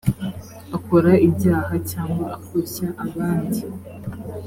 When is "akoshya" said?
2.37-2.87